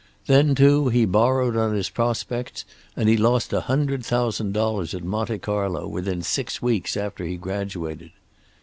[0.25, 2.65] Then, too, he borrowed on his prospects,
[2.95, 7.37] and he lost a hundred thousand dollars at Monte Carlo within six weeks after he
[7.37, 8.09] graduated.